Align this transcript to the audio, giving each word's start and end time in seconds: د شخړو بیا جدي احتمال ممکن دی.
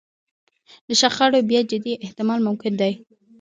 د 0.87 0.89
شخړو 1.01 1.39
بیا 1.49 1.61
جدي 1.71 1.93
احتمال 2.05 2.39
ممکن 2.47 2.73
دی. 2.81 2.93